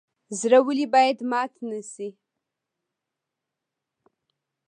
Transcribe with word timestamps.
زړه 0.39 0.59
ولې 0.67 0.85
باید 0.95 1.17
مات 1.31 1.51
نشي؟ 1.69 2.09